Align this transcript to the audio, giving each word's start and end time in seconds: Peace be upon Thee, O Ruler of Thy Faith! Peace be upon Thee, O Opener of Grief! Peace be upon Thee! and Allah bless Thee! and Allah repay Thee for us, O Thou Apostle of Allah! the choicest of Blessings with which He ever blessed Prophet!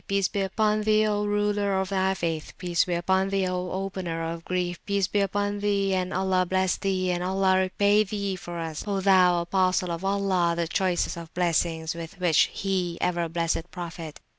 Peace 0.07 0.27
be 0.27 0.41
upon 0.41 0.81
Thee, 0.81 1.05
O 1.05 1.25
Ruler 1.27 1.79
of 1.79 1.89
Thy 1.89 2.15
Faith! 2.15 2.53
Peace 2.57 2.85
be 2.85 2.95
upon 2.95 3.29
Thee, 3.29 3.47
O 3.47 3.69
Opener 3.69 4.23
of 4.31 4.43
Grief! 4.43 4.83
Peace 4.87 5.05
be 5.05 5.19
upon 5.19 5.59
Thee! 5.59 5.93
and 5.93 6.11
Allah 6.11 6.43
bless 6.47 6.75
Thee! 6.75 7.11
and 7.11 7.23
Allah 7.23 7.59
repay 7.59 8.03
Thee 8.03 8.35
for 8.35 8.57
us, 8.57 8.83
O 8.87 8.99
Thou 8.99 9.41
Apostle 9.41 9.91
of 9.91 10.03
Allah! 10.03 10.55
the 10.55 10.67
choicest 10.67 11.17
of 11.17 11.31
Blessings 11.35 11.93
with 11.93 12.19
which 12.19 12.49
He 12.51 12.97
ever 12.99 13.29
blessed 13.29 13.69
Prophet! 13.69 14.19